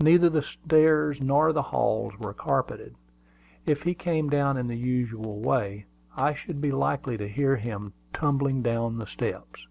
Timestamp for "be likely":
6.62-7.18